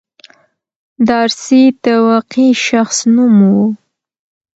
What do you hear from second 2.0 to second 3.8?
واقعي شخص نوم و.